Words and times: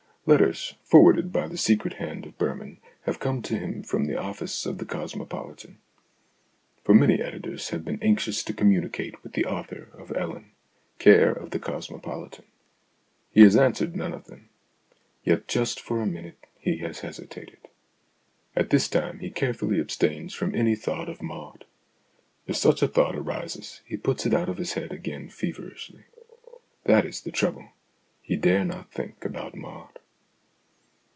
Letters, 0.27 0.75
forwarded 0.83 1.31
by 1.33 1.47
the 1.47 1.57
secret 1.57 1.93
hand 1.93 2.27
of 2.27 2.37
Birman, 2.37 2.77
have 3.05 3.19
come 3.19 3.41
to 3.41 3.57
him 3.57 3.81
from 3.81 4.05
the 4.05 4.19
office 4.19 4.67
of 4.67 4.77
The 4.77 4.85
Cosmopolitan. 4.85 5.79
For 6.83 6.93
many 6.93 7.19
editors 7.19 7.69
have 7.69 7.83
been 7.83 7.97
anxious 8.03 8.43
to 8.43 8.53
communicate 8.53 9.21
with 9.23 9.33
the 9.33 9.47
author 9.47 9.87
of" 9.93 10.15
Ellen," 10.15 10.51
care 10.99 11.31
of 11.33 11.49
The 11.49 11.57
Cosmopolitan. 11.57 12.45
He 13.31 13.41
has 13.41 13.57
answered 13.57 13.95
none 13.95 14.13
of 14.13 14.25
them. 14.25 14.49
Yet, 15.23 15.47
just 15.47 15.79
for 15.79 15.99
a 15.99 16.05
minute, 16.05 16.37
he 16.59 16.77
has 16.77 16.99
hesitated. 16.99 17.61
At 18.55 18.69
this 18.69 18.87
time 18.87 19.19
he 19.21 19.31
carefully 19.31 19.79
abstains 19.79 20.35
from 20.35 20.53
any 20.53 20.75
thought 20.75 21.09
of 21.09 21.23
Maud; 21.23 21.65
if 22.45 22.57
such 22.57 22.83
a 22.83 22.87
thought 22.87 23.15
arises, 23.15 23.81
he. 23.85 23.97
puts 23.97 24.27
it 24.27 24.35
out 24.35 24.49
of 24.49 24.57
his 24.59 24.73
head 24.73 24.91
again 24.91 25.29
feverishly. 25.29 26.03
That 26.83 27.07
is 27.07 27.21
the 27.21 27.31
trouble 27.31 27.69
he 28.21 28.35
dare 28.35 28.63
not 28.63 28.91
think 28.91 29.25
about 29.25 29.55
Maud. 29.55 29.97